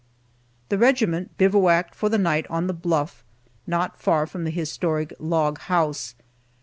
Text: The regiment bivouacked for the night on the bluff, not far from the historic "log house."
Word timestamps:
The 0.69 0.79
regiment 0.79 1.37
bivouacked 1.37 1.93
for 1.93 2.09
the 2.09 2.17
night 2.17 2.47
on 2.49 2.65
the 2.65 2.73
bluff, 2.73 3.23
not 3.67 4.01
far 4.01 4.25
from 4.25 4.45
the 4.45 4.49
historic 4.49 5.13
"log 5.19 5.59
house." 5.59 6.15